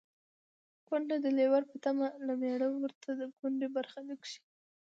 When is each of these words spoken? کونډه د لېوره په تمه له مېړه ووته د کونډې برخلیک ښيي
کونډه 0.87 1.15
د 1.21 1.27
لېوره 1.37 1.65
په 1.71 1.77
تمه 1.83 2.07
له 2.25 2.33
مېړه 2.41 2.67
ووته 2.71 3.09
د 3.19 3.21
کونډې 3.37 3.67
برخلیک 3.75 4.21
ښيي 4.29 4.41